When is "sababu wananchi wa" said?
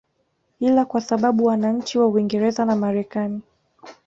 1.01-2.07